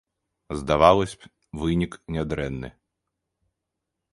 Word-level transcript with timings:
Здавалася 0.61 1.17
б, 1.25 1.29
вынік 1.63 1.93
нядрэнны. 2.15 2.69